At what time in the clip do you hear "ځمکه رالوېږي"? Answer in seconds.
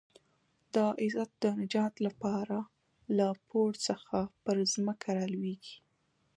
4.73-5.75